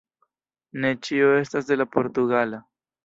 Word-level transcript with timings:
Ne 0.85 0.89
ĉio 1.07 1.29
estas 1.41 1.69
de 1.71 1.79
la 1.83 1.87
portugala, 1.97 2.65